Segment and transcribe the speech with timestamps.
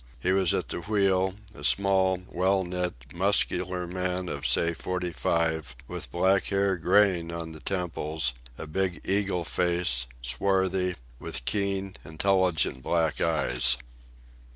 [0.19, 5.75] He was at the wheel, a small, well knit, muscular man of say forty five,
[5.87, 12.81] with black hair graying on the temples, a big eagle face, swarthy, with keen, intelligent
[12.81, 13.77] black eyes.